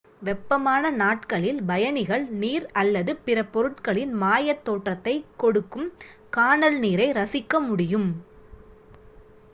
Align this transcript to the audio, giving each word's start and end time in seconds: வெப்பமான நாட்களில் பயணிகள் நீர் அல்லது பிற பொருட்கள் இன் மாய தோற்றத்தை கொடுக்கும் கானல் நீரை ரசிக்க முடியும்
வெப்பமான 0.21 0.89
நாட்களில் 0.91 1.59
பயணிகள் 1.63 2.25
நீர் 2.33 2.65
அல்லது 2.71 3.11
பிற 3.17 3.45
பொருட்கள் 3.45 3.95
இன் 3.95 4.15
மாய 4.15 4.55
தோற்றத்தை 4.63 5.15
கொடுக்கும் 5.37 5.87
கானல் 6.29 6.79
நீரை 6.79 7.07
ரசிக்க 7.11 7.61
முடியும் 7.61 8.09